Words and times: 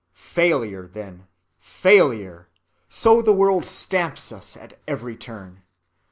Failure, 0.15 0.87
then, 0.87 1.27
failure! 1.59 2.47
so 2.89 3.21
the 3.21 3.31
world 3.31 3.65
stamps 3.65 4.31
us 4.31 4.57
at 4.57 4.79
every 4.87 5.15
turn. 5.15 5.61